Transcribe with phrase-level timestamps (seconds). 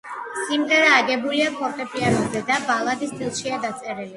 [0.45, 4.09] სიმღერა აგებულია ფორტეპიანოზე და ბალადის სტილშია დაწერილი.